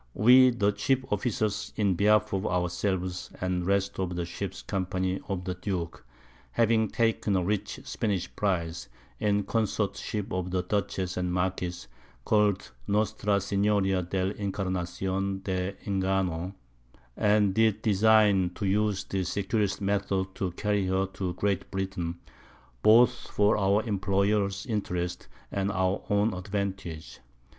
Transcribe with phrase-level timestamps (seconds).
[0.15, 5.19] We the chief Officers in behalf of ourselves and the rest of the Ship's Company
[5.29, 6.03] of the Duke,
[6.53, 11.85] having taken a rich Spanish Prize, in Consortship with the Dutchess and Marquiss,
[12.25, 16.55] call'd Nostra Seniora del Incarnacion de ingano,
[17.15, 22.17] and did design to use the securest Methods to carry her to Great Britain,
[22.83, 27.19] _both for our Employers interest and our own Advantage.